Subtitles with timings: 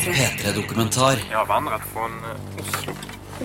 [0.00, 1.20] P3-dokumentar.
[1.30, 2.92] Jeg har vandret från eh, Oslo.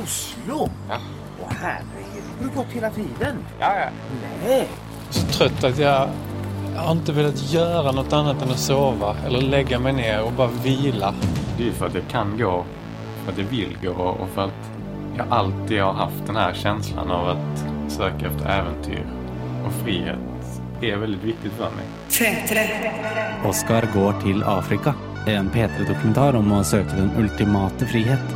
[0.04, 0.70] Oslo?
[0.90, 1.00] Ja.
[1.44, 3.42] Å, herregud, har gått hele tiden?
[3.60, 3.90] Ja, ja.
[4.46, 4.62] Nei.
[5.10, 6.14] så trøtt at jeg,
[6.76, 10.32] jag har ikke velat gjøre noe annet enn å sove eller legge meg ned og
[10.40, 11.12] bare vila.
[11.58, 12.54] Det er for at jeg kan gå,
[13.24, 14.72] for at jeg vil gå og for at
[15.16, 17.36] jeg alltid har haft denne følelsen känslan av å
[17.92, 19.04] søke etter eventyr
[19.66, 20.32] og frihet
[20.82, 21.88] Det er veldig viktig for meg.
[23.48, 24.92] Oskar går til Afrika.
[25.26, 28.34] En P3-dokumentar om å søke den ultimate frihet.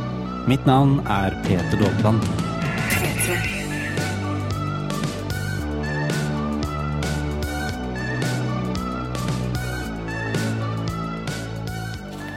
[0.50, 2.24] Mitt navn er Peter Daagland.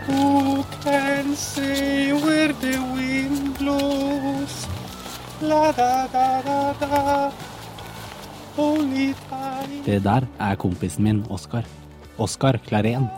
[0.06, 4.68] Who can say where the wind blows?
[5.42, 7.32] La da da da da.
[8.54, 9.82] Only time.
[9.90, 11.66] Det der er kompisen min Oskar.
[12.22, 13.10] Oskar Klaren.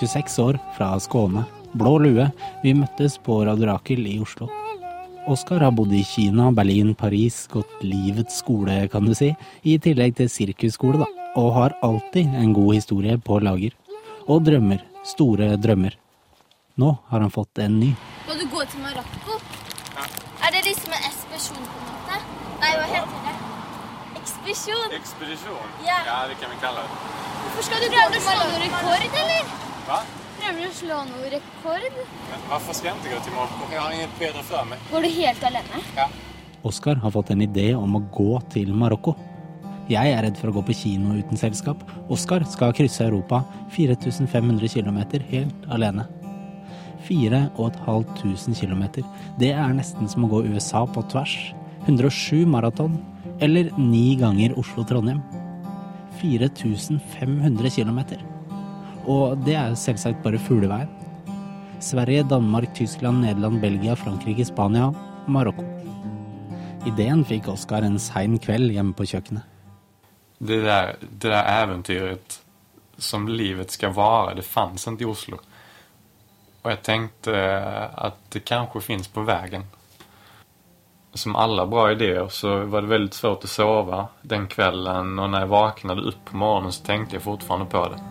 [0.00, 1.44] 26 år, fra Skåne.
[1.72, 2.30] Blå lue.
[2.62, 4.48] Vi møttes på Radio Rakel i Oslo.
[5.28, 10.16] Oskar har bodd i Kina, Berlin, Paris, gått livets skole, kan du si, i tillegg
[10.16, 13.76] til sirkusskole, da, og har alltid en god historie på lager.
[14.28, 14.80] Og drømmer.
[15.08, 15.94] Store drømmer.
[16.78, 17.92] Nå har han fått en ny.
[18.28, 19.38] Må du gå til Marokko?
[20.44, 22.18] Er det liksom en ekspedisjon på en måte?
[22.62, 23.36] Nei, hva heter det?
[24.20, 24.98] Ekspedisjon?
[24.98, 25.72] Ekspedisjon?
[25.86, 26.02] Ja.
[26.08, 27.00] Ja, det kan vi kalle det.
[27.44, 29.67] Hvorfor skal du prøve å slå noen rekord, eller?
[29.88, 30.02] Va?
[30.36, 31.94] Prøver du å slå noe rekord?
[32.28, 33.72] Men varför jeg jag til Marocko?
[33.72, 34.78] Jag har inget bättre för mig.
[34.92, 35.80] Går du helt alene?
[35.96, 36.08] Ja.
[36.62, 39.14] Oskar har fått en idé om å gå til Marokko.
[39.88, 41.80] Jeg er redd for å gå på kino uten selskap.
[42.12, 43.40] Oskar skal krysse Europa
[43.72, 44.98] 4500 km
[45.30, 46.04] helt alene.
[47.08, 48.84] 4500 km.
[49.40, 51.54] Det er nesten som å gå USA på tvers.
[51.86, 53.00] 107 maraton.
[53.40, 55.22] Eller ni ganger Oslo-Trondheim.
[56.20, 58.02] 4500 km.
[59.08, 60.90] Og det er selvsagt bare fugleveien.
[61.80, 64.90] Sverige, Danmark, Tyskland, Nederland, Belgia, Frankrike, Spania,
[65.26, 65.64] Marokko.
[66.86, 69.46] Ideen fikk Oskar en sein kveld hjemme på kjøkkenet.
[70.38, 72.38] Det der, det der eventyret
[72.98, 75.40] som livet skal være, det fanns ikke i Oslo.
[76.62, 79.64] Og jeg tenkte at det kanskje fins på veien.
[81.14, 85.16] Som alle bra idéer så var det veldig svårt å sove den kvelden.
[85.16, 88.04] Og når jeg våknet opp på morgenen, så tenkte jeg fortfarande på det.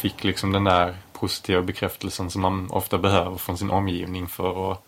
[0.00, 4.82] Fick liksom den där positiva bekräftelsen som man ofte behøver fra sin omgivning for att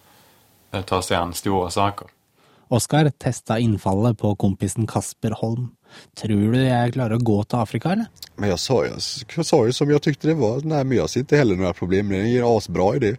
[0.71, 2.09] eh, ta seg an store saker.
[2.69, 5.75] Oskar testa innfallet på kompisen Kasper Holm.
[6.17, 8.09] Tror du jeg klarer å gå til Afrika, eller?
[8.41, 10.65] Men jeg sa, jo jeg, sa ju som jeg tykte det var.
[10.65, 12.23] Nei, men jeg ser ikke heller noe problem det.
[12.31, 13.17] gir är en asbra idé.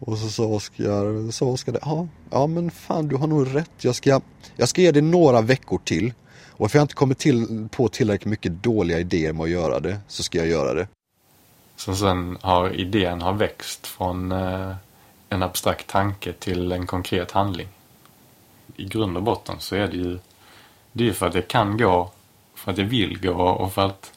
[0.00, 3.70] Og så sa Oskar, sa Oskar det, ja, ja men faen, du har nog rett.
[3.78, 4.26] Jeg skal,
[4.58, 6.12] jeg skal ge det noen uker till.
[6.60, 10.00] Och för jag inte kommer till, på tillräckligt mycket dåliga idéer med att göra det,
[10.08, 10.88] så ska jag göra det.
[11.76, 14.74] Så sen har idén har växt från eh,
[15.28, 17.68] en abstrakt tanke till en konkret handling.
[18.76, 20.18] I grund och botten så är det ju
[20.92, 22.10] det är för att jag kan gå,
[22.54, 24.12] för att det vill gå och för att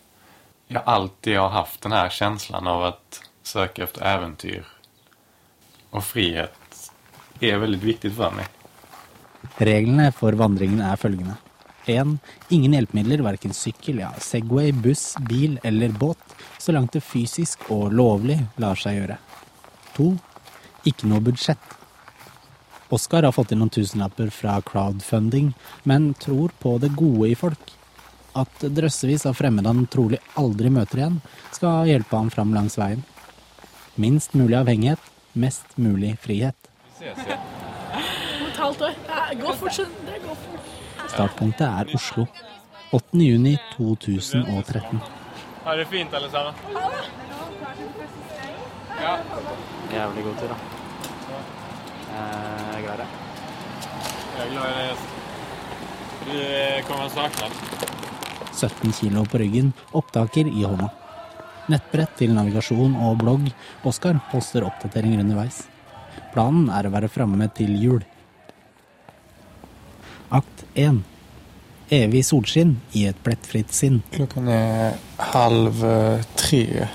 [0.68, 4.66] jag alltid har haft den här känslan av att söka efter äventyr
[5.94, 6.90] og frihet
[7.42, 8.50] er veldig viktig for meg.
[9.62, 11.38] Reglene for vandringen er følgende.
[11.90, 12.18] 1.
[12.50, 17.94] Ingen hjelpemidler, verken sykkel, ja, Segway, buss, bil eller båt, så langt det fysisk og
[17.94, 19.18] lovlig lar seg gjøre.
[19.98, 20.10] 2.
[20.90, 21.80] Ikke noe budsjett.
[22.94, 25.54] Oskar har fått inn noen tusenlapper fra crowdfunding,
[25.90, 27.74] men tror på det gode i folk.
[28.38, 31.20] At drøssevis av fremmede han trolig aldri møter igjen,
[31.54, 33.02] skal hjelpe ham fram langs veien.
[33.96, 36.58] Minst mulig avhengighet, mest mulig frihet.
[37.02, 38.98] Om et halvt år.
[39.62, 40.02] Fortsatt.
[40.06, 40.53] Det går fort.
[41.14, 42.24] Startpunktet er Oslo.
[42.92, 43.18] 8.
[43.22, 45.02] juni 2013.
[45.64, 46.54] Ha det fint alle sammen.
[49.94, 50.58] Jævlig god tur, da.
[52.14, 53.08] Jeg er glad i deg.
[54.38, 54.96] Jag är glad i.
[56.26, 57.50] Du eh, kommer snart, da.
[58.54, 60.90] 17 kilo på ryggen, opptaker i hånda.
[61.70, 63.52] Nettbrett til navigasjon og blogg.
[63.86, 65.62] Oskar poster oppdateringer underveis.
[66.34, 68.02] Planen er å være framme til jul.
[70.74, 71.04] Akt 1.
[71.90, 74.02] Evig solskinn i et plettfritt sinn.
[74.10, 76.88] Klokken er halv eh, tre.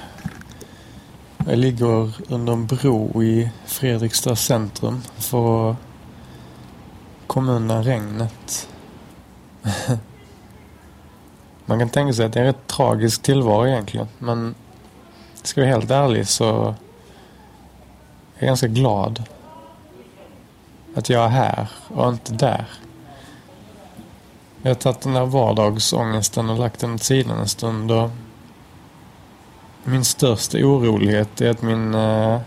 [1.47, 5.77] Jeg ligger under en bro i Fredrikstad sentrum for å
[7.31, 8.67] komme unna regnet.
[11.71, 14.09] Man kan tenke seg at det er et tragisk tillvaro egentlig.
[14.19, 14.57] Men
[15.45, 16.51] skal vi være helt ærlig, så
[18.35, 19.23] er jeg ganske glad
[20.99, 22.79] at jeg er her, og ikke där.
[24.63, 27.91] Jag har tagit den där vardagsångesten och lagt den åt sidan en stund.
[27.91, 28.11] Och
[29.85, 32.41] min största orolighet är att min eh,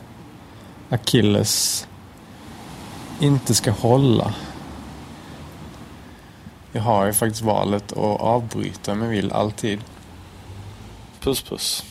[0.89, 1.87] akilles
[3.19, 4.33] inte ska hålla.
[6.71, 9.79] Jag har ju faktiskt valet att avbryta med vill alltid.
[11.19, 11.83] Puss puss.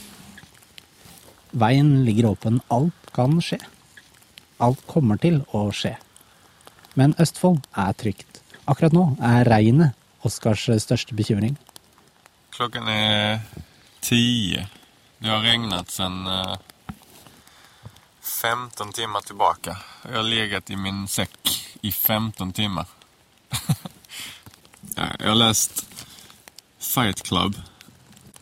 [1.51, 2.61] Veien ligger åpen.
[2.69, 3.59] Alt kan skje.
[4.57, 5.97] Alt kommer til å skje.
[6.95, 8.43] Men Østfold er trygt.
[8.65, 11.57] Akkurat nå er regnet Oskars største bekymring.
[12.51, 13.41] Klokken er
[14.01, 14.57] ti.
[15.21, 16.57] Det har regnet siden eh,
[18.21, 19.77] 15 timer tilbake.
[20.05, 22.87] Jeg har legat i min sekk i 15 timer.
[24.97, 25.85] Jeg har lest
[26.79, 27.55] Fight Club.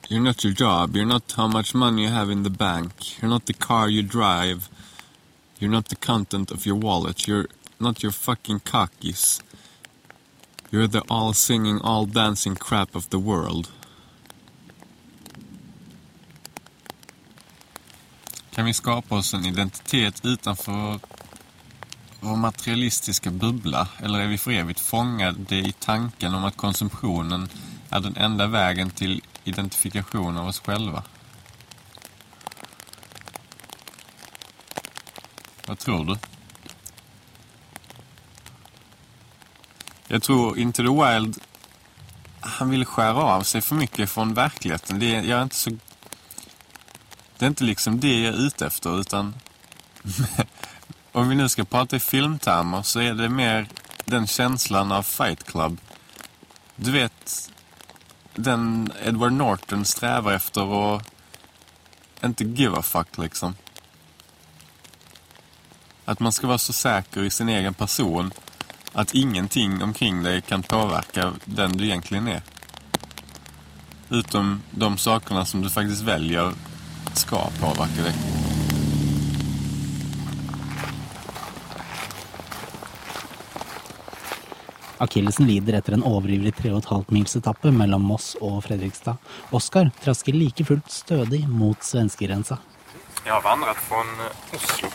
[0.08, 0.96] You're not your job.
[0.96, 3.18] You're not how much money you have in the bank.
[3.20, 4.68] You're not the car you drive.
[5.58, 7.26] You're not the content of your wallet.
[7.26, 7.48] You're
[7.80, 9.40] not your fucking cockies.
[10.70, 13.68] You're the all singing, all dancing crap of the world.
[18.50, 21.00] Kan vi skapa oss en identitet utanför
[22.20, 23.88] vår materialistiska bubbla?
[23.98, 27.48] Eller är vi för evigt fångade i tanken om att konsumtionen
[27.90, 31.02] är den enda vägen till identifikation av oss själva?
[35.66, 36.37] Vad tror du?
[40.10, 41.38] Jag tror Into the Wild,
[42.40, 44.98] han ville skära av sig för mycket från verkligheten.
[44.98, 45.70] Det jag är så...
[47.38, 49.34] Det är inte liksom det jag är ute efter, utan...
[51.12, 53.68] Om vi nu ska prata i filmtermer så är det mer
[54.04, 55.78] den känslan av Fight Club.
[56.76, 57.50] Du vet,
[58.34, 61.02] den Edward Norton strävar efter och
[62.24, 63.54] inte give a fuck liksom.
[66.04, 68.32] Att man ska vara så säker i sin egen person
[68.98, 72.42] att ingenting omkring dig kan påverka den du egentligen är.
[74.10, 76.52] Utom de sakerna som du faktiskt väljer
[77.12, 78.14] ska påverka dig.
[84.96, 89.16] Akillesen lider etter en overivrig 3,5 mils etappe mellom Moss og Fredrikstad.
[89.50, 92.58] Oskar trasker like fullt stødig mot svenskegrensa.
[93.24, 94.02] Jeg har vandret fra
[94.54, 94.90] Oslo.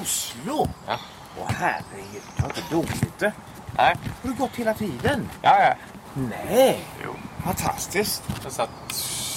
[0.00, 0.68] Oslo?
[0.86, 0.98] Ja.
[1.40, 3.32] Åh herregud, det var inte dåligt det.
[3.76, 3.96] Nej.
[4.22, 5.30] Har du gått hela tiden?
[5.42, 5.74] Ja, ja.
[6.14, 6.78] Nej.
[7.04, 7.14] Jo.
[7.44, 8.22] Fantastiskt.
[8.44, 8.70] Jag satt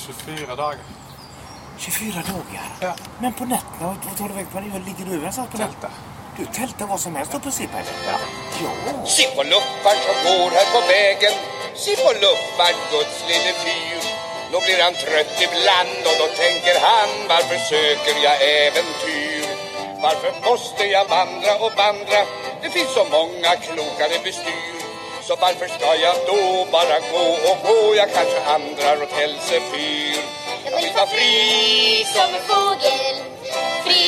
[0.07, 0.80] 24 dagar.
[1.78, 2.66] 24 dagar.
[2.80, 2.96] Ja.
[3.19, 4.60] Men på nätterna, vad tar du väg på?
[4.60, 5.94] Vad ligger du över någonstans på nätterna?
[6.38, 7.96] Du tältar vad som helst i princip eller?
[8.12, 8.18] Ja.
[8.63, 9.06] Ja.
[9.06, 11.34] Se på luffaren som går här på vägen
[11.84, 14.01] Se på luffaren, Guds lille fyr
[14.51, 19.28] Då blir han trött ibland och då tänker han Varför söker jag äventyr?
[20.01, 22.22] Varför måste jag vandra och vandra?
[22.62, 24.75] Det finns så många klokare bestyr
[25.28, 26.42] Så varför ska jag då
[26.75, 27.80] bara gå och gå?
[28.01, 30.19] Jag kanske andrar åt Hälsefyr
[30.66, 31.34] Jag vill vara fri
[32.16, 33.16] som en fågel.
[33.86, 34.04] Fri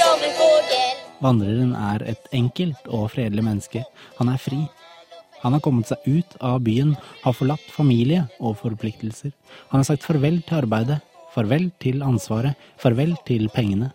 [0.00, 0.90] som en fågel.
[1.18, 3.84] Vandreren er et enkelt og fredelig menneske.
[4.18, 4.60] Han er fri.
[5.42, 6.94] Han har kommet seg ut av byen,
[7.24, 9.32] har forlatt familie og forpliktelser.
[9.68, 11.02] Han har sagt farvel til arbeidet,
[11.34, 13.92] farvel til ansvaret, farvel til pengene.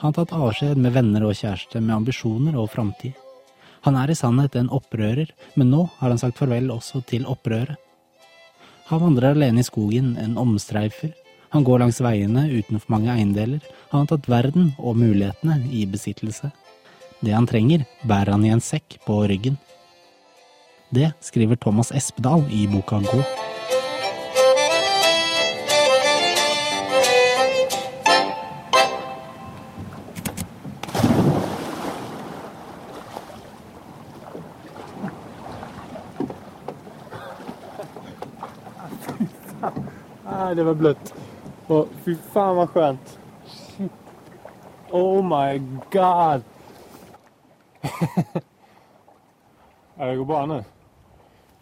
[0.00, 3.12] Han har tatt avskjed med venner og kjæreste, med ambisjoner og framtid.
[3.84, 5.28] Han er i sannhet en opprører,
[5.60, 7.76] men nå har han sagt farvel også til opprøret.
[8.88, 11.12] Han vandrer alene i skogen, en omstreifer.
[11.52, 13.60] Han går langs veiene uten for mange eiendeler.
[13.92, 16.48] Han har tatt verden og mulighetene i besittelse.
[17.20, 19.60] Det han trenger, bærer han i en sekk på ryggen.
[20.90, 23.20] Det skriver Thomas Espedal i boka Gå.
[40.50, 41.14] Nej, det var blött.
[41.66, 43.18] Och fy fan vad skönt.
[43.46, 43.92] Shit.
[44.90, 45.58] Oh my
[45.92, 46.42] god.
[49.98, 50.56] ja, det går bra nå.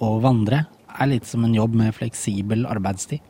[0.00, 3.20] Å vandre er litt som en jobb med fleksibel arbeidstid.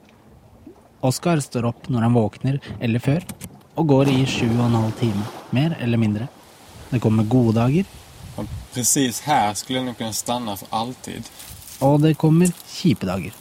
[1.01, 3.27] Oskar står opp når han våkner, eller før,
[3.75, 6.29] og går i sju og en halv time, mer eller mindre.
[6.91, 7.85] Det kommer gode dager,
[8.37, 11.23] Och precis här skulle jeg nok kunne stanna for alltid.
[11.81, 13.33] og det kommer kjipe dager.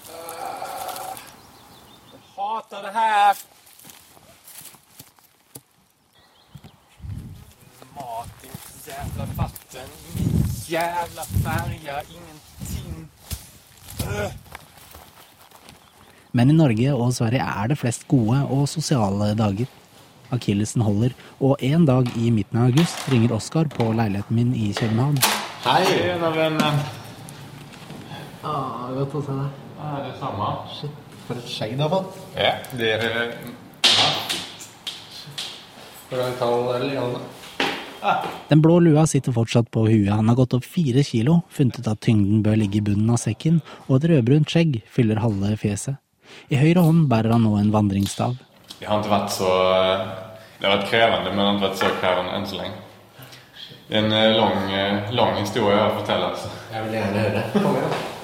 [2.70, 3.46] Hatar det half.
[7.96, 13.08] Mat, inte jävla vatten, ingen jävla färja, ingenting.
[16.32, 19.72] Men i Norge og Sverige er det flest gode og sosiale dager.
[20.32, 24.74] Akillesen holder, og en dag i midten av august ringer Oskar på leiligheten min i
[24.74, 25.18] København.
[25.64, 26.86] Hei, ena vennen.
[28.44, 29.68] Ah, godt å se deg.
[29.80, 31.07] Ja, det er det samme.
[31.28, 32.20] For et skjegg du har fått.
[32.40, 33.34] Ja, det er
[36.08, 37.26] Skal jeg ta leende?
[38.48, 40.14] Den blå lua sitter fortsatt på huet.
[40.14, 43.20] Han har gått opp fire kilo, funnet ut at tyngden bør ligge i bunnen av
[43.20, 45.98] sekken, og et rødbrunt skjegg fyller halve fjeset.
[46.54, 48.38] I høyre hånd bærer han nå en vandringsstav.
[48.78, 49.52] Det har ikke vært så
[50.58, 52.84] Det har vært krevende, men det har ikke vært så krevende enn så lenge.
[53.88, 56.32] Det er en eh, lang, eh, lang historie å fortelle.
[56.34, 56.50] Altså.
[56.74, 57.44] Jeg vil gjerne høre.
[57.54, 58.17] Kom igjen.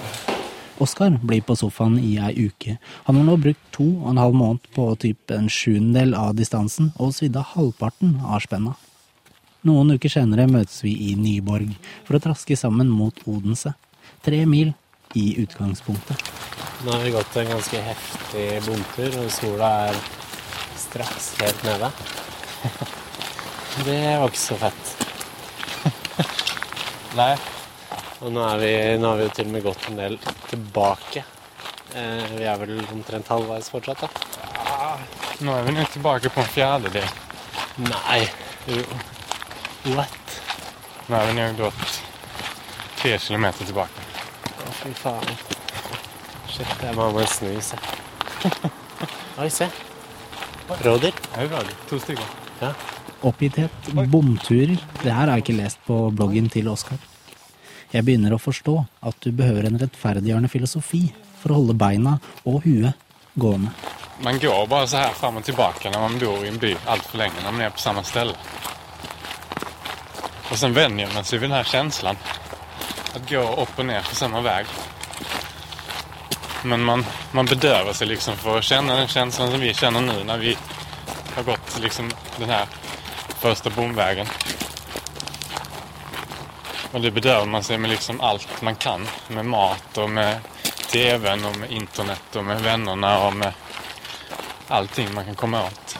[0.81, 2.77] Oskar blir på sofaen i ei uke.
[3.05, 6.91] Han har nå brukt to og en halv måned på typ en sjuendedel av distansen,
[6.97, 8.73] og svidd av halvparten av spenna.
[9.63, 11.69] Noen uker senere møtes vi i Nyborg
[12.03, 13.75] for å traske sammen mot Odense.
[14.25, 14.73] Tre mil
[15.13, 16.19] i utgangspunktet.
[16.83, 20.01] Nå har vi gått en ganske heftig bomtur, og sola er
[20.81, 21.93] straks helt nede.
[23.85, 24.93] Det var ikke så fett.
[27.17, 27.33] Nei.
[28.23, 30.13] Og nå, vi, har vi jo til og med gått en del
[30.53, 31.25] tilbake.
[31.93, 34.09] Eh, vi er vel omtrent halvveis fortsatt, da.
[35.43, 37.09] Nå er vi nå tilbake på en fjerdedel.
[37.89, 38.21] Nei.
[38.69, 38.83] Jo.
[39.93, 40.37] What?
[41.09, 41.99] Nå er vi nå gått
[43.01, 44.05] tre kilometer tilbake.
[44.63, 45.41] Å, fy faen.
[46.53, 47.79] Shit, jeg må bare snu, se.
[49.41, 49.67] Oi, se.
[50.85, 51.17] Rådyr.
[51.89, 52.29] To stykker.
[52.61, 52.71] Ja.
[53.23, 56.99] Oppgitthet, bomturer, det her har jeg ikke lest på bloggen til Oskar.
[57.93, 58.73] Jeg begynner å forstå
[59.05, 61.03] at du behøver en rettferdiggjørende filosofi
[61.37, 62.15] for å holde beina
[62.49, 62.97] og huet
[63.37, 63.69] gående.
[64.25, 67.21] Man går bare så her fram og tilbake når man bor i en by altfor
[67.21, 68.33] lenge, når man er på samme sted.
[70.49, 72.17] Og så venner man seg ved denne følelsen.
[73.13, 74.63] Å gå opp og ned på samme vei.
[76.65, 77.05] Men man,
[77.37, 80.57] man bedøver seg liksom for å kjenne den følelsen som vi kjenner nå når vi
[81.35, 82.09] har gått liksom
[82.39, 82.65] den här
[83.41, 84.27] första bomvägen.
[86.93, 89.07] Och det bedövar man sig med liksom allt man kan.
[89.27, 90.39] Med mat och med
[90.91, 93.53] tvn och med internet och med vännerna och med
[94.67, 95.97] allting man kan komma åt.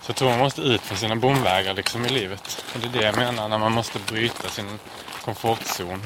[0.00, 2.64] Så jag tror man måste ut från sina bomvägar liksom i livet.
[2.74, 4.78] Och det är det jag menar när man måste bryta sin
[5.24, 6.02] komfortzon.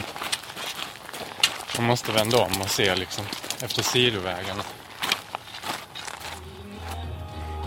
[1.76, 3.24] Man måste vända om och se liksom
[3.62, 4.62] efter sidovägarna.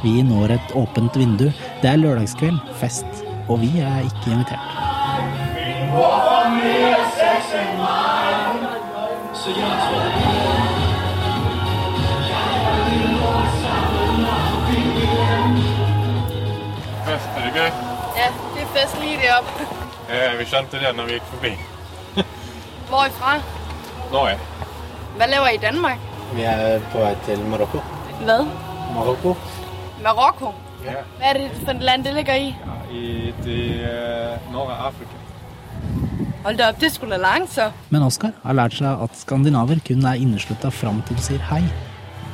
[0.03, 1.45] Vi når et åpent vindu.
[1.81, 4.69] Det er lørdagskveld, fest, og vi er ikke invitert.
[17.05, 17.69] Fest, er det gøy?
[18.17, 19.67] Ja, det er fest det oppe.
[20.09, 21.53] Eh, vi skjønte det når vi gick förbi.
[22.89, 23.39] Hvorifra?
[24.11, 24.37] Norge.
[25.17, 25.99] Hva laver I i Danmark?
[26.33, 27.81] Vi er på vei til Marokko.
[28.21, 28.37] Hva?
[28.95, 29.35] Marokko?
[30.03, 30.53] Marokko?
[30.85, 30.91] Ja.
[31.17, 32.55] Hvad er det for et land, det ligger i?
[32.65, 35.11] Ja, I det eh, norra Afrika.
[36.43, 37.69] Hold da opp, det skulle langt så.
[37.89, 41.63] Men Oskar har lært seg at skandinaver kun er inneslutta fram til du sier hei.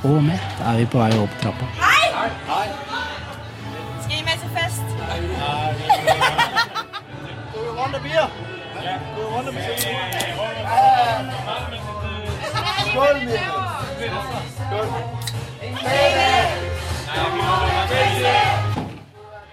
[0.04, 1.66] Og med er vi på vei opp trappa.
[1.84, 2.30] Hei!
[4.02, 4.86] Skal vi med til fest?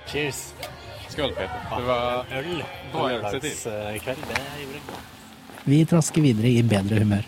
[0.06, 0.54] Cheers.
[1.08, 1.60] Skål Peter.
[1.76, 3.42] Det var Øl lørdagskveld.
[3.42, 4.94] Det gjorde jeg.
[5.64, 7.24] Vi trasker videre i bedre humør.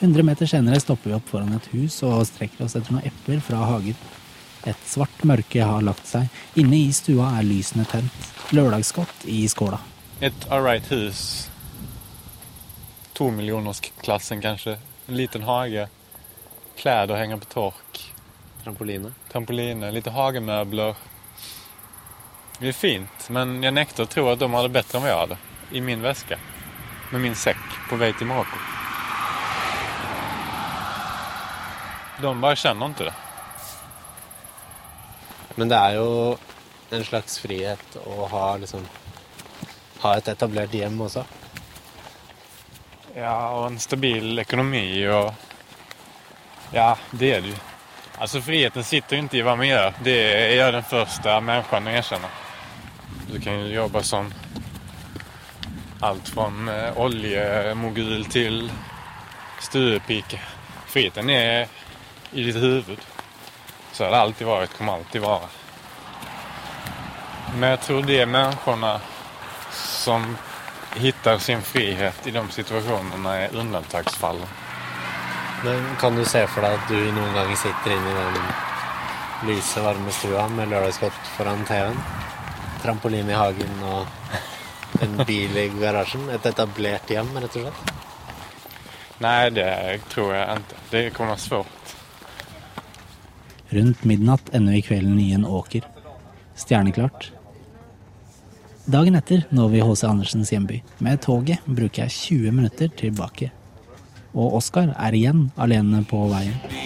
[0.00, 3.40] 100 meter senere stopper vi opp foran et hus og strekker oss etter noen epler
[3.40, 3.96] fra hagen.
[4.66, 6.26] Et svart mørke har lagt seg.
[6.58, 8.30] Inne i stua er lysene tent.
[8.50, 9.78] Lørdagsgodt i skåla.
[10.20, 11.22] Et ålreit hus.
[13.14, 14.76] To miljoners klassen kanskje.
[15.06, 15.86] En liten hage.
[16.76, 18.02] Klær å henge på tork.
[18.64, 19.14] Trampoline.
[19.30, 20.98] Trampoline, lite hagemöbler.
[22.58, 25.18] Det är fint, men jag nektar att tro att de hadde bättre än vad jag
[25.18, 25.36] hade.
[25.70, 26.38] I min väska.
[27.10, 27.56] Med min säck
[27.88, 28.56] på väg till Marocko.
[32.22, 33.14] De bare kjenner ikke det.
[35.54, 36.06] Men det er jo
[36.90, 38.86] en slags frihet å ha liksom
[40.00, 41.22] Ha et etablert hjem også.
[43.16, 45.32] Ja, og en stabil ekonomi og
[46.72, 47.60] Ja, det er det jo.
[48.18, 50.02] Altså, friheten sitter jo ikke i hva man gjør.
[50.04, 52.45] Det er jeg den første människan jeg erkänna.
[53.36, 54.32] Du kan ju jobba som
[56.00, 58.72] allt från eh, oljemogul till
[59.60, 60.40] stuepike.
[60.86, 61.68] Friheten är
[62.32, 62.98] i ditt huvud.
[63.92, 65.48] Så har det alltid varit, kommer alltid vara.
[67.58, 69.00] Men jag tror det är människorna
[69.72, 70.36] som
[70.94, 74.48] hittar sin frihet i de situationerna är undantagsfallen.
[75.64, 78.40] Men kan du se for deg at du noen ganger sitter inne i den
[79.48, 82.00] lyse, varme stua med lørdagsgodt foran TV-en?
[82.86, 86.28] Trampoline i hagen og en bil i garasjen?
[86.30, 87.94] Et etablert hjem, rett og slett?
[89.24, 89.72] Nei, det
[90.12, 90.78] tror jeg ikke.
[90.92, 91.94] Det kommer svårt.
[93.74, 95.88] Rundt midnatt ender vi kvelden i en åker.
[96.54, 97.32] Stjerneklart.
[98.86, 100.06] Dagen etter når vi H.C.
[100.06, 100.78] Andersens hjemby.
[101.02, 103.50] Med toget bruker jeg 20 minutter tilbake.
[104.36, 106.85] Og Oskar er igjen alene på veien.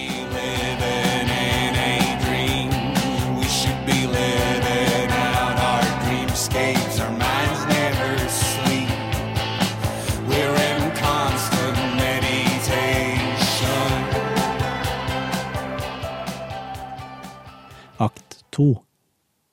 [18.61, 18.83] To.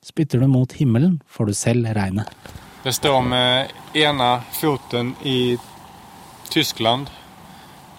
[0.05, 2.27] Spytter du mot himmelen, får du selv regnet.
[2.83, 5.57] Jeg står med ene foten i
[6.49, 7.09] Tyskland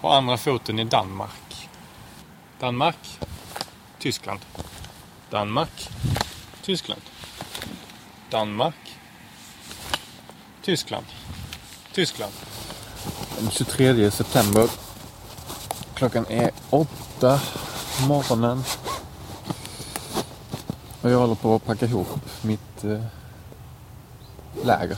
[0.01, 1.55] og andre foten i Danmark.
[2.61, 2.97] Danmark,
[3.99, 4.39] Tyskland.
[5.31, 5.85] Danmark,
[6.63, 7.01] Tyskland.
[8.31, 8.93] Danmark,
[10.63, 11.05] Tyskland.
[11.93, 12.33] Tyskland.
[13.39, 14.69] Den 23 september.
[15.95, 17.37] Klokken er åtte
[17.97, 18.63] på morgonen.
[21.01, 22.07] Och jag håller på å pakke ihop
[22.43, 23.03] mitt eh,
[24.67, 24.97] läger.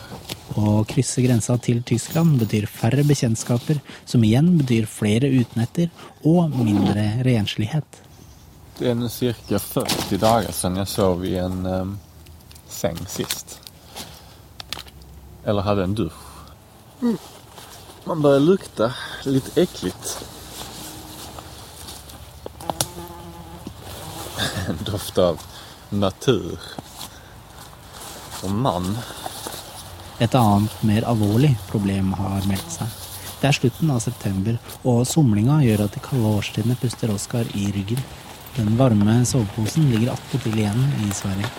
[0.57, 3.79] Å krysse grensa til Tyskland betyr færre bekjentskaper,
[4.09, 5.91] som igjen betyr flere utenetter
[6.25, 8.01] og mindre renslighet.
[8.79, 9.09] Det er ca.
[9.13, 11.93] cirka 40 dager siden jeg sov i en um,
[12.65, 13.59] seng sist.
[15.45, 16.17] Eller hadde en dusj.
[17.01, 17.17] Mm.
[18.07, 18.97] Man bare lukter
[19.29, 20.17] litt ekkelt.
[24.71, 25.41] En doft av
[25.91, 26.59] natur.
[28.43, 28.97] og mann.
[30.17, 32.87] Et annet, mer alvorlig problem har meldt seg.
[33.41, 37.67] Det er slutten av september, og somlinga gjør at de kalde årstidene puster Oskar i
[37.75, 38.01] ryggen.
[38.55, 41.49] Den varme soveposen ligger attpåtil igjen i Sverige.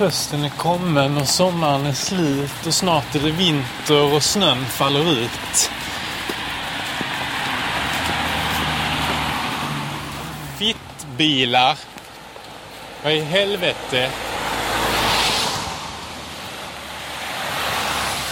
[0.00, 5.06] Høsten er kommet, og sommeren er slut og snart er det vinter og snøen faller
[5.14, 5.66] ut.
[10.58, 11.86] Fittbilar.
[13.02, 14.08] Vad i helvete?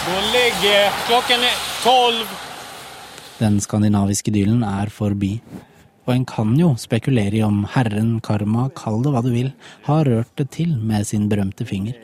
[0.05, 0.91] Gå och Klokken er.
[1.07, 2.25] Klockan är tolv.
[3.37, 5.41] Den skandinaviske idyllen er forbi.
[6.05, 9.51] Og en kan jo spekulere i om herren karma, kall det hva du vil,
[9.87, 11.97] har rørt det til med sin berømte finger.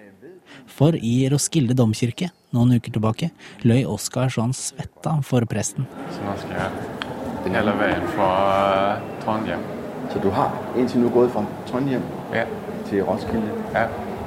[0.67, 3.29] For i Roskilde domkirke noen uker tilbake
[3.61, 5.85] løy Oskar sånn svetta for presten.
[6.09, 8.31] Så nå skal jeg hele veien fra
[8.95, 9.80] eh, Trondheim.
[10.13, 12.01] Så du har indtil nu gået fra Trondheim
[12.33, 12.43] Ja.
[12.89, 13.49] til Roskilde?
[13.73, 13.79] Ja.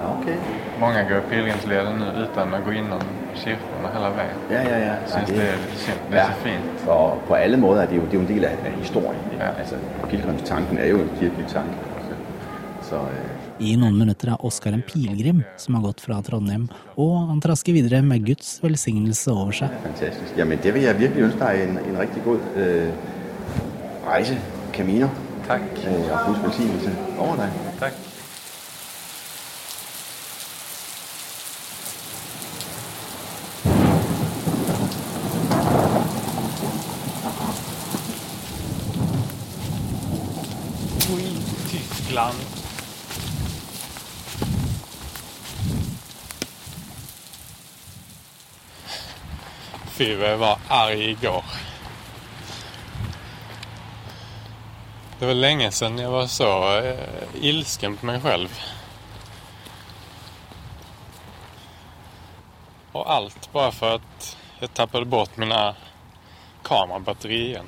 [0.04, 0.36] Ja, okay.
[0.80, 3.00] Många går pilgrimsleden nu utan att gå inom
[3.34, 4.36] kyrkorna hela veien.
[4.50, 4.94] Ja, ja, ja.
[5.06, 5.98] Synes ja, det er lite synd.
[6.10, 6.88] Det er så fint.
[6.88, 9.22] Og på alle måter er det jo, det er jo en del av, af historien.
[9.40, 9.48] Ja.
[9.58, 9.74] Altså,
[10.10, 11.72] pilgrimstanken er jo en kirkelig tanke.
[12.82, 17.28] Så øh, I noen minutter er Oskar en pilegrim som har gått fra Trondheim, og
[17.28, 19.68] han trasker videre med Guds velsignelse over seg.
[19.82, 20.36] fantastisk.
[20.38, 22.88] Jamen, det vil jeg virkelig ønske deg en, en riktig god øh,
[24.10, 24.36] reise,
[24.72, 25.06] Camino.
[25.46, 25.60] Tak.
[26.12, 27.52] Og Guds velsignelse over dig.
[27.78, 27.92] Tak.
[41.68, 42.34] Tyskland.
[49.86, 51.73] Fy jeg var arg igår.
[55.24, 56.98] Det var länge sedan jag var så eh,
[57.34, 58.60] ilsken på mig själv.
[62.92, 65.74] Och allt bara för att jag tappade bort mina
[66.62, 67.62] kamerabatterier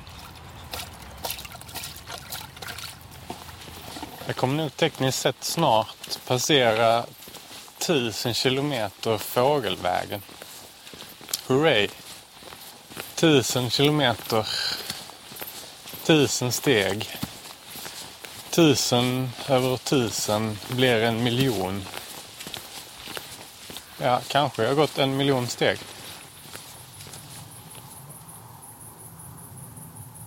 [4.25, 7.05] Jeg kommer nog tekniskt sett snart passera
[7.77, 10.21] 1000 kilometer fågelvägen.
[11.47, 11.87] Hurray!
[13.15, 14.47] 1000 kilometer.
[16.03, 17.17] 1000 steg.
[18.57, 21.81] Tusen över tusen blir en miljon.
[24.01, 25.77] Ja, kanske jag har gått en miljon steg.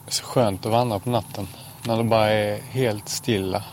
[0.04, 1.48] Det är så skönt att vandra på natten.
[1.84, 3.64] När det bara är helt stilla.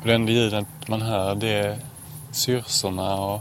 [0.00, 1.78] Och det enda ljudet man hör det är
[2.32, 3.40] syrsorna och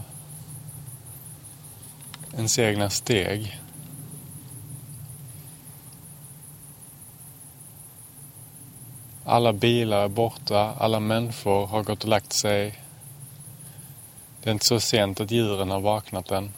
[2.34, 3.62] ens egna steg.
[9.30, 12.80] Alla bilar är borta, alla människor har gått och lagt sig.
[14.42, 16.54] Det är inte så sent att djuren har vaknat än.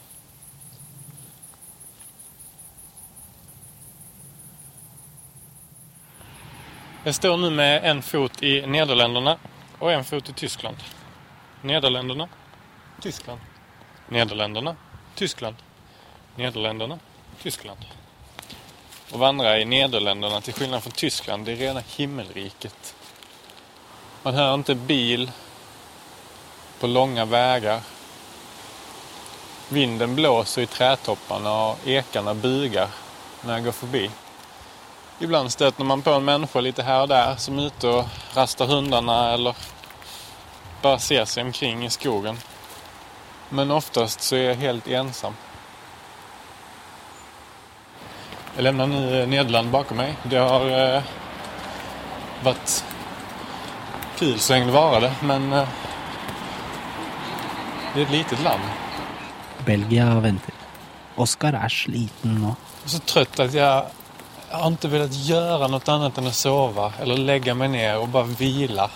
[7.03, 9.37] Jag står nu med en fot i Nederländerna
[9.79, 10.77] och en fot i Tyskland.
[11.61, 12.29] Nederländerna,
[13.01, 13.41] Tyskland.
[14.07, 14.75] Nederländerna,
[15.15, 15.55] Tyskland.
[16.35, 16.99] Nederländerna,
[17.41, 17.79] Tyskland.
[19.11, 22.95] Och vandra i Nederländerna till skillnad från Tyskland, det är rena himmelriket.
[24.23, 25.31] Man hör inte bil
[26.79, 27.81] på långa vägar.
[29.69, 32.87] Vinden blåser i trädtopparna och ekarna bugar
[33.41, 34.11] när jag går förbi.
[35.19, 38.65] Ibland stöter man på en människa lite här och där som är ute och rastar
[38.65, 39.55] hundarna eller
[40.81, 42.39] bara ser sig omkring i skogen.
[43.49, 45.33] Men oftast så är jag helt ensam.
[48.59, 50.15] Jag lämnar nu Nederland bakom mig.
[50.23, 51.01] Det har eh,
[52.43, 52.83] varit
[54.17, 55.67] kul så lenge det varade, men eh,
[57.93, 58.63] det er et litet land.
[59.65, 60.53] Belgia venter.
[61.15, 62.51] Oskar er sliten nå.
[62.51, 63.85] Jeg er så trøtt at jeg
[64.51, 68.11] jag har inte velat gjøre noe annet enn å sove eller legge meg ned og
[68.11, 68.89] bare vila.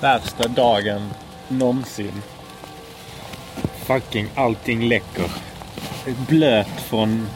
[0.00, 1.10] Värsta dagen
[1.48, 2.22] någonsin.
[3.84, 5.30] Fucking allting läcker.
[6.28, 7.28] Blöt från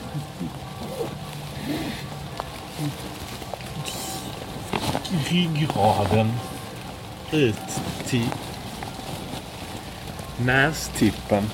[5.31, 6.33] ryggraden
[7.33, 8.29] ut till
[10.39, 11.51] nästippen.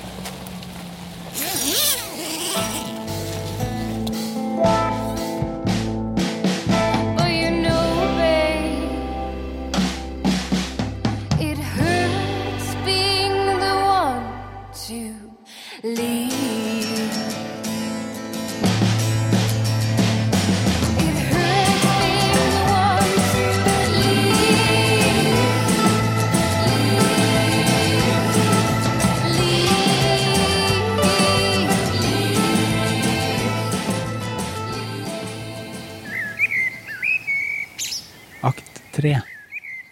[39.01, 39.21] Tre.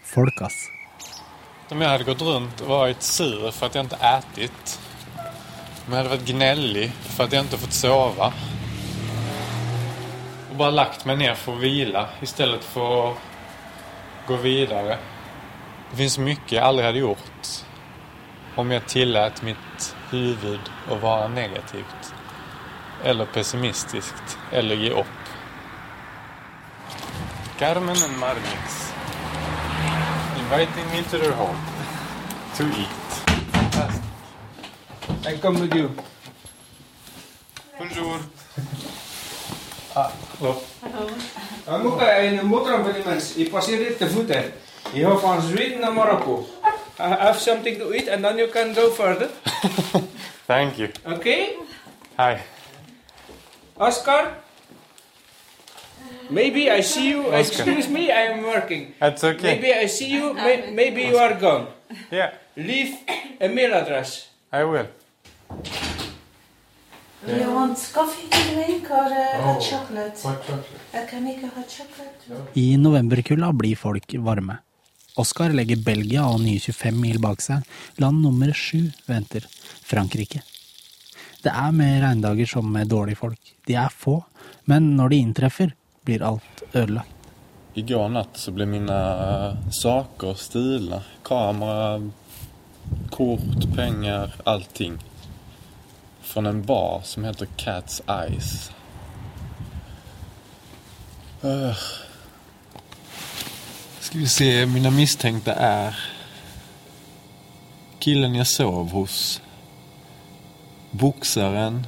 [0.04, 0.72] Folkas.
[1.70, 4.80] Om jag hade gått runt och varit sur för att jag inte ätit.
[5.88, 8.34] Om jag hade varit gnällig för att jag inte fått sova.
[10.50, 13.18] Och bara lagt mig ner för att vila istället för att
[14.28, 14.98] gå vidare.
[15.92, 17.48] Det finns mycket jag aldrig hade gjort
[18.56, 20.60] om jag tillät mitt huvud
[20.92, 22.14] att vara negativt.
[23.04, 24.38] Eller pessimistiskt.
[24.52, 25.06] Eller ge upp.
[27.60, 28.89] Carmen and Marmix
[30.50, 31.58] inviting me to their home
[32.58, 32.90] to eat.
[35.28, 35.92] I come with you.
[37.78, 38.18] Bonjour.
[39.94, 40.58] Ah, hallo.
[41.66, 43.40] We moeten in de motor van die mensen.
[43.40, 44.54] Je passeert dit te voeten.
[44.94, 46.48] Je gaat van Zweden naar Marokko.
[47.00, 49.30] I have something to eat and then you can go further.
[50.50, 50.90] Thank you.
[51.06, 51.56] Okay?
[52.18, 52.38] Hi.
[53.78, 54.34] Oscar?
[56.30, 57.26] Maybe I see you.
[57.28, 57.42] Okay.
[57.42, 58.94] Excuse me, I am working.
[59.00, 59.56] That's okay.
[59.56, 60.34] Maybe I see you.
[60.34, 61.68] May, maybe you are gone.
[62.12, 62.34] Yeah.
[62.56, 62.98] Leave
[63.42, 64.30] a mail address.
[64.52, 64.88] I will.
[67.26, 70.22] Do you want coffee to drink or uh, hot chocolate?
[70.22, 70.94] Hot chocolate.
[70.94, 72.56] I can make a hot chocolate.
[72.56, 74.58] I novemberkulda blir folk varme.
[75.18, 77.66] Oskar legger Belgia og nye 25 mil bak seg.
[77.98, 79.44] Land nummer sju venter
[79.84, 80.44] Frankrike.
[81.44, 83.54] Det er med regndager som med dårlige folk.
[83.68, 84.22] De er få,
[84.68, 85.74] men når de inntreffer,
[86.10, 87.16] blir alt ødelagt.
[87.76, 88.96] går natt så ble mine
[89.26, 91.04] eh, saker stulna.
[91.24, 92.02] Kamera,
[93.14, 94.98] kort, pengar, allting.
[96.22, 98.72] Från en bar som heter Cat's Eyes.
[101.44, 101.78] Uh.
[104.00, 106.02] Skal vi se, mine misstänkta er
[108.02, 109.42] killen jeg sov hos,
[110.92, 111.84] Bokseren.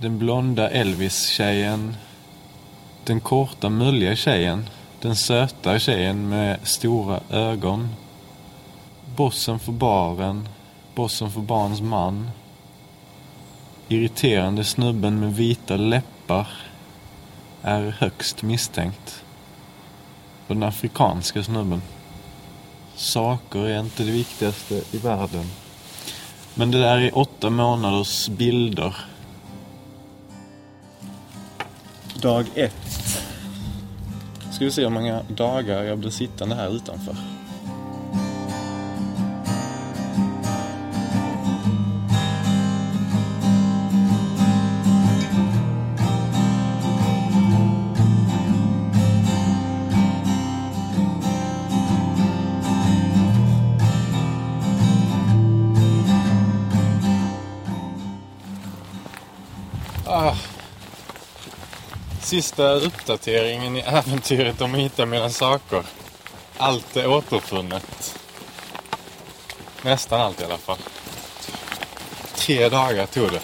[0.00, 1.94] den blonda Elvis-tjejen,
[3.06, 4.68] den korta mulliga tjejen,
[5.00, 7.88] den söta tjejen med stora ögon,
[9.16, 10.48] bossen för baren,
[10.94, 12.30] bossen för barns man,
[13.88, 16.48] irriterande snubben med vita läppar
[17.62, 19.24] är högst misstänkt.
[20.46, 21.82] Och den afrikanska snubben.
[22.94, 25.50] Saker är inte det viktigaste i världen.
[26.54, 28.96] Men det där är åtta månaders bilder.
[32.26, 32.72] Dag ett.
[34.52, 37.16] Ska vi se hur många dagar jag blir sittande här utanför.
[62.26, 65.84] Sista oppdateringen i eventyret om å hitta mine saker.
[66.58, 68.08] Alt er återfunnet.
[69.86, 70.82] Nesten alt, i alle fall.
[72.34, 73.42] Tre dager, tror det.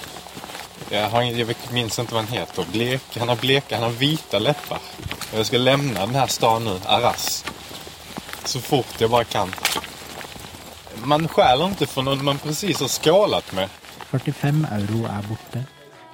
[0.90, 2.66] Jeg, har, jeg minns ikke hva han heter.
[2.74, 4.90] Blek, han har bleka, han har hvite lepper.
[5.30, 7.28] Jeg skal ska denne staden stan Arras.
[8.50, 9.54] Så fort jeg bare kan.
[11.06, 13.70] Man stjeler ikke for noe man precis har skålet med.
[14.10, 15.64] 45 euro er borte.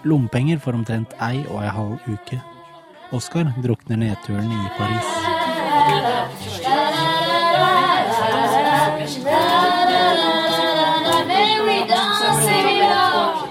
[0.04, 2.44] Lommepenger for omtrent ei og ei halv uke.
[3.10, 5.06] Oskar drukner nedturen i Paris.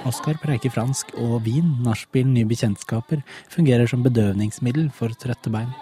[0.05, 5.73] Oskar preiker fransk, og vin, nachspiel, nye bekjentskaper fungerer som bedøvningsmiddel for trøtte bein.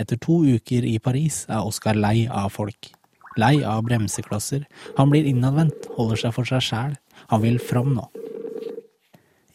[0.00, 2.96] Etter to uker i Paris er Oskar lei av folk.
[3.38, 4.64] Lei av bremseklosser.
[4.96, 6.96] Han blir innadvendt, holder seg for seg sjæl.
[7.30, 8.08] Han vil fram nå.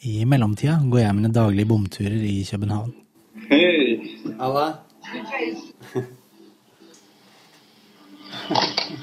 [0.06, 2.94] I mellomtida går jeg mine daglige bomturer i København.
[3.50, 4.32] Hei!
[4.40, 4.68] Alla?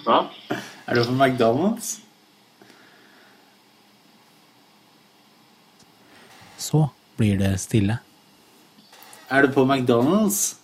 [0.06, 0.22] Hva?
[0.87, 1.98] Er du på McDonald's?
[6.56, 6.87] Så
[7.18, 7.98] blir det stille.
[9.28, 10.62] Er du på McDonald's?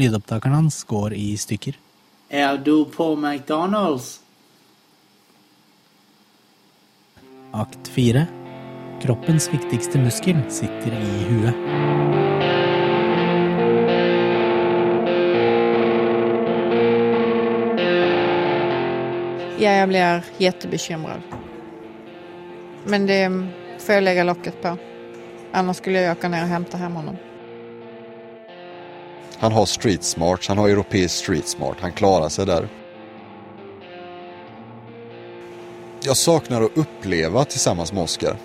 [0.00, 1.74] Lydopptakeren hans går i stykker.
[2.28, 4.20] Er du på McDonald's?
[7.52, 8.26] Akt fire.
[9.02, 11.54] Kroppens viktigste muskel sitter i huet.
[19.60, 21.20] Ja, jeg blir jättebekymrad.
[22.86, 23.24] Men det
[23.78, 24.78] får jeg legge locket på.
[25.52, 27.26] Annars skulle jeg åka ned og hente hjem honom.
[29.40, 32.66] Han har street smart, han har europeisk street smart, han klarer seg der.
[36.04, 38.36] Jeg savner å oppleve sammen med Oskar.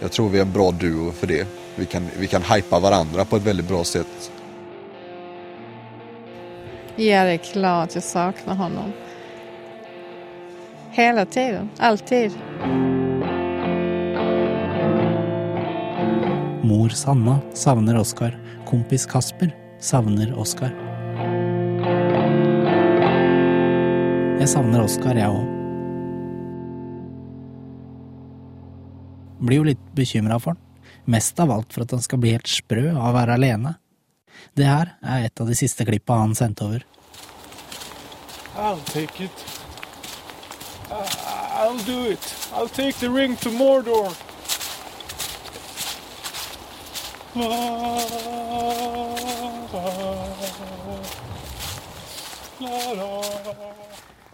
[0.00, 1.46] Jeg tror vi er en bra duo for det.
[1.76, 4.28] Vi kan, vi kan hype hverandre på et veldig bra sett.
[6.98, 8.78] Ja, det er klart jeg savner ham.
[10.98, 12.34] Hele tiden, alltid.
[16.66, 18.34] Mor Sanna savner Oskar.
[18.66, 20.72] Kompis Kasper savner Oskar.
[24.40, 25.50] Jeg savner Oskar, jeg òg.
[29.44, 30.62] Blir jo litt bekymra for han.
[31.04, 33.74] Mest av alt for at han skal bli helt sprø av å være alene.
[34.56, 36.86] Det her er et av de siste klippa han sendte over.
[38.56, 39.44] I'll take it.
[40.88, 42.24] I'll do it.
[42.54, 44.14] I'll take the ring to Mordor.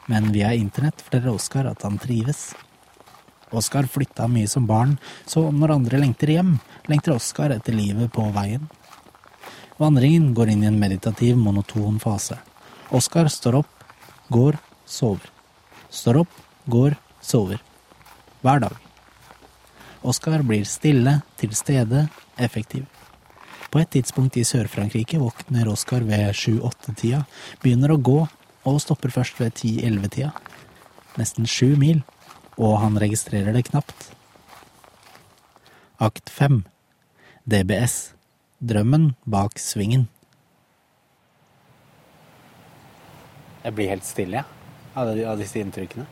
[0.06, 2.54] Men via internett forteller Oskar at han trives.
[3.50, 8.26] Oskar flytta mye som barn, så når andre lengter hjem, lengter Oskar etter livet på
[8.34, 8.68] veien.
[9.80, 12.36] Vandringen går inn i en meditativ, monoton fase.
[12.92, 13.84] Oskar står opp,
[14.28, 15.30] går, sover.
[15.90, 17.62] Står opp, går, sover.
[18.44, 18.76] Hver dag.
[20.02, 22.84] Oskar blir stille, til stede, effektiv.
[23.70, 27.22] På et tidspunkt i Sør-Frankrike våkner Oskar ved 7-8-tida,
[27.62, 28.18] begynner å gå
[28.66, 30.32] og stopper først ved 10-11-tida.
[31.20, 32.00] Nesten sju mil,
[32.58, 34.10] og han registrerer det knapt.
[36.02, 36.64] Akt 5
[37.46, 38.16] DBS
[38.60, 40.08] Drømmen bak svingen.
[43.62, 44.58] Jeg blir helt stille, jeg.
[44.98, 46.04] Av, av disse inntrykkene.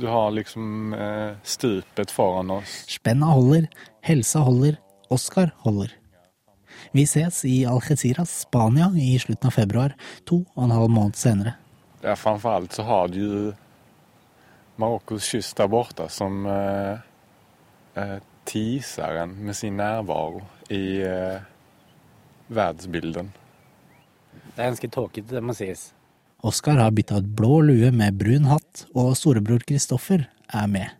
[0.00, 2.84] Du har liksom eh, stupet foran oss.
[2.90, 3.68] Spenna holder,
[4.06, 4.78] helsa holder,
[5.12, 5.92] Oskar holder.
[6.92, 9.94] Vi ses i Algeciras, Spania i slutten av februar,
[10.24, 11.56] to og en halv måned senere.
[12.04, 13.54] Ja, Framfor alt så har du
[14.76, 16.98] Marokkos kyst der borte som eh,
[17.94, 21.38] eh, teaser en med sin närvaro i eh,
[22.48, 23.30] verdensbildet.
[24.54, 25.92] Det er ganske tåkete, det må sies.
[26.44, 30.92] Oskar har bytta ut blå lue med brun hatt, og storebror Kristoffer er med.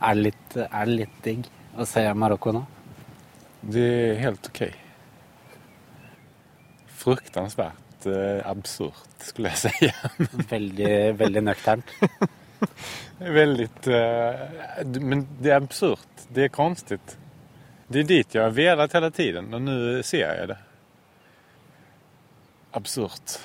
[0.00, 2.64] Er det litt, er det litt digg å se Marokko nå?
[3.66, 4.72] Det er helt okej.
[7.06, 9.90] Fruktansvärt eh, absurt skulle jeg si.
[10.50, 11.92] Veldig, veldig nøkternt.
[13.18, 13.86] Väldigt...
[13.86, 14.40] Eh,
[14.98, 16.24] men det er absurt.
[16.28, 17.14] Det är konstigt.
[17.86, 20.58] Det är dit jag har velat hela tiden och nu ser jag det.
[22.70, 23.38] Absurt.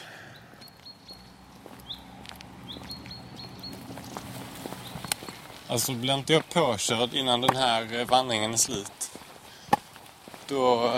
[5.67, 9.12] Alltså blir inte jag påkörd innan den här eh, vandringen är slut
[10.47, 10.91] då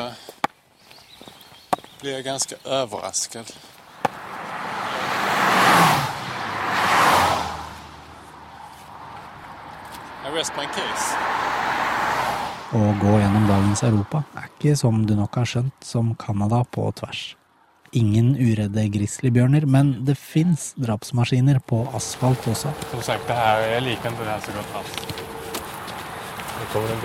[2.03, 3.53] blir jeg ganske overrasket.
[12.73, 16.89] Å gå gjennom dagens Europa er ikke, som du nok har skjønt, som Canada på
[16.99, 17.21] tvers.
[17.95, 22.73] Ingen uredde grizzlybjørner, men det fins drapsmaskiner på asfalt også.
[22.91, 24.75] Som sagt, det her, jeg liker det her så godt.
[24.81, 24.93] Altså.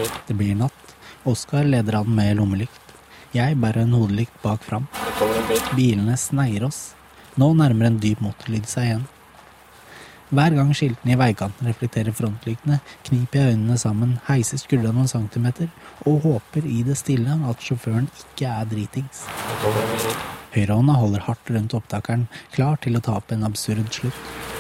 [0.01, 0.95] Det, det blir natt.
[1.29, 2.88] Oskar leder an med lommelykt.
[3.37, 4.87] Jeg bærer en hodelykt bak fram.
[5.77, 6.95] Bilene sneier oss.
[7.37, 9.07] Nå nærmer en dyp motorlyd seg igjen.
[10.29, 15.71] Hver gang skiltene i veikanten reflekterer frontlyktene, kniper jeg øynene sammen, heiser skuldra noen centimeter
[16.09, 19.25] og håper i det stille at sjåføren ikke er dritings.
[20.53, 24.58] Høyrehånda holder hardt rundt opptakeren, klar til å ta opp en absurd slutt.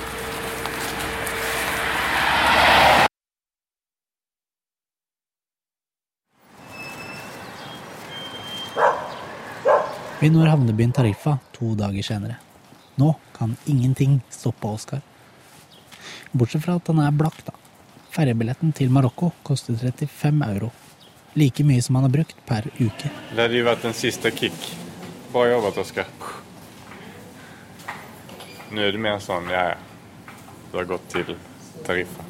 [10.18, 12.40] Vi når havnebyen Tarifa to dager senere.
[12.98, 15.04] Nå kan ingenting stoppe Oskar.
[16.33, 17.54] Bortsett fra at han er blakk, da.
[18.11, 20.72] Ferjebilletten til Marokko koster 35 euro.
[21.38, 23.12] Like mye som han har brukt per uke.
[23.31, 24.59] Det hadde jo vært en siste kick.
[25.31, 26.11] Bra jobbet, Oskar.
[28.74, 29.81] Nå er det mer sånn ja ja.
[30.72, 31.37] Du har gått til
[31.87, 32.26] Tariffa.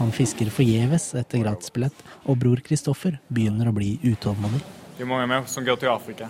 [0.00, 4.64] Han fisker forgjeves etter gratisbillett, og bror Kristoffer begynner å bli utålmodig.
[4.96, 6.28] Det är många människor som går till Afrika.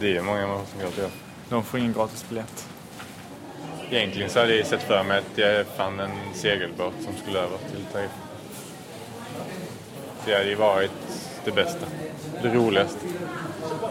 [0.00, 1.08] Det är många människor som går till
[1.48, 2.68] De får ingen gratis biljett.
[3.90, 7.60] Egentlig så hadde jeg sett for meg at jeg fann en segelbåt som skulle over
[7.68, 8.22] til Tariffa.
[10.24, 11.90] Det hadde vært varit det beste.
[12.42, 13.12] Det roligste.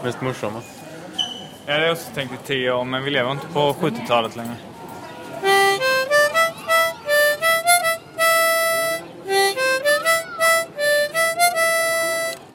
[0.02, 0.62] Mest morsomme.
[1.66, 4.71] Jeg hadde også tenkt i ti år, men vi lever ikke på 70-talet längre.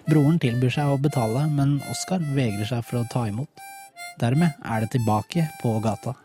[0.07, 3.49] Broren tilbyr seg å betale, men Oskar vegrer seg for å ta imot.
[4.21, 6.15] Dermed er det tilbake på gata.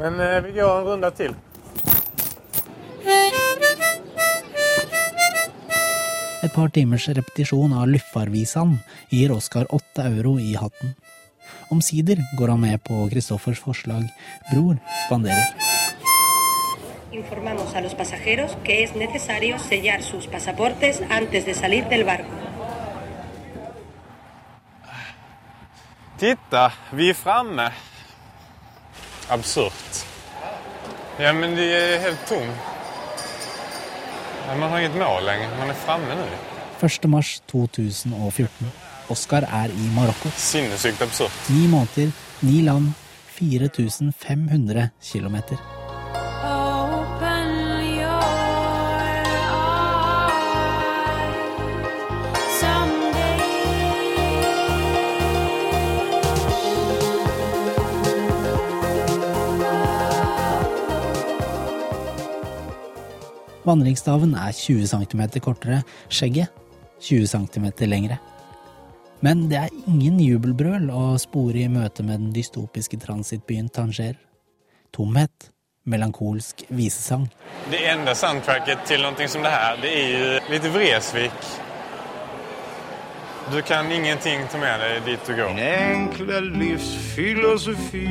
[0.00, 1.36] Men eh, vi går en runde till.
[6.42, 8.78] Et par timers repetisjon av Luffarvisan
[9.12, 10.94] gir Oskar åtte euro i hatten.
[11.70, 14.06] Omsider går han med på Kristoffers forslag.
[14.52, 15.54] Bror spanderer.
[17.12, 22.34] Informamos a los pasajeros que es necesario sellar sus pasaportes antes de salir del barco.
[26.18, 27.72] Titta, vi är framme.
[29.28, 30.06] Absurt.
[31.18, 32.69] Ja, men det är helt tomt.
[34.58, 35.48] Man har inget mål lenge.
[35.58, 36.24] Man er framme nå.
[36.82, 37.04] 1.
[37.12, 38.72] mars 2014.
[39.10, 40.32] Oskar er i Marokko.
[40.36, 41.30] Sinnssykt absurd.
[41.54, 42.10] Ni måneder,
[42.42, 42.92] ni land,
[43.38, 45.79] 4500 kilometer.
[63.70, 66.50] Vandringsstaven er 20 cm kortere, skjegget
[67.00, 68.18] 20 cm lengre.
[69.20, 74.16] Men det er ingen jubelbrøl å spore i møte med den dystopiske transitbyen Tanger.
[74.96, 75.50] Tomhet,
[75.84, 77.28] melankolsk visesang.
[77.70, 81.40] Det enda soundtracket til noe som det her, det er jo litt Vresvik.
[83.50, 85.54] Du kan ingenting ta med deg dit du går.
[85.54, 88.08] Min enkle livsfilosofi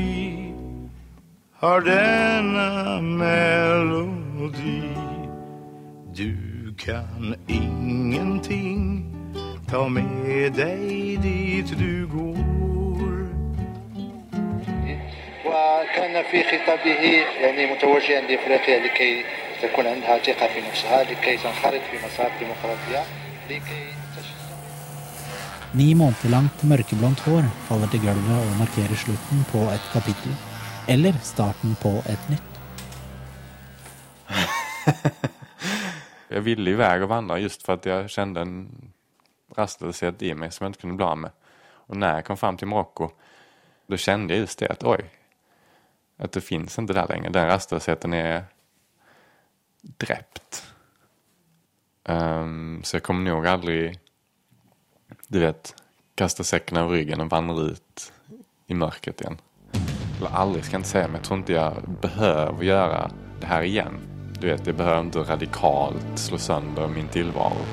[1.60, 5.09] har denne melodi.
[6.19, 8.83] Du kan ingenting
[9.71, 12.55] ta med dig dit du går.
[15.47, 17.03] وكان في خطابه
[17.41, 19.25] يعني متوجها لافريقيا لكي
[19.63, 23.03] تكون عندها ثقه في نفسها لكي تنخرط في مسار الديمقراطيه
[23.51, 23.95] لكي
[25.75, 30.37] Ni måneder langt mørkeblondt hår faller til gulvet og markerer slutten på et kapittel.
[30.89, 32.51] Eller starten på et nytt.
[36.32, 38.70] Jag ville iväg och vandra just för att jag kände en
[39.56, 41.32] rastlöshet i mig som jag inte kunde bli av med.
[41.72, 43.10] Och när jag kom fram till Marocko,
[43.88, 45.10] då kände jag just det att oj,
[46.18, 47.30] att det finns inte där längre.
[47.30, 48.44] Den rastlösheten är
[49.82, 50.74] dräpt.
[52.04, 54.00] Um, så jag kommer nog aldrig,
[55.28, 55.76] du vet,
[56.16, 58.14] kasta säcken över ryggen och vandra ut
[58.68, 59.38] i mörkret igen.
[60.18, 63.64] Eller aldrig ska jag inte säga, men jag tror inte jag behöver göra det här
[63.64, 64.09] igen.
[64.42, 67.66] Du vet, det behöver inte radikalt slå sönder min tillvaro.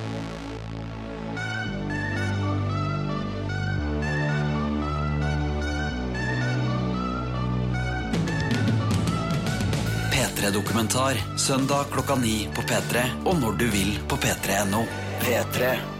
[10.12, 10.46] P3.
[10.46, 14.82] P3-dokumentar søndag klokka ni på P3 og når du vil på p3.no.
[15.20, 15.95] P3.